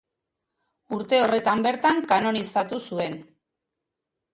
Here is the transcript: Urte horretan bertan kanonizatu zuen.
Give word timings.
Urte 0.99 1.21
horretan 1.27 1.63
bertan 1.67 2.03
kanonizatu 2.15 2.85
zuen. 2.89 3.23